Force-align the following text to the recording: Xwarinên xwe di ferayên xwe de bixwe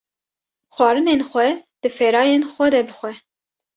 Xwarinên 0.75 1.21
xwe 1.29 1.47
di 1.81 1.89
ferayên 1.97 2.43
xwe 2.53 2.67
de 2.73 2.81
bixwe 2.87 3.11